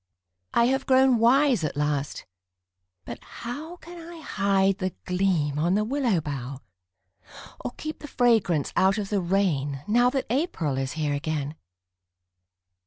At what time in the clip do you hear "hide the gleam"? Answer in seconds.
4.19-5.59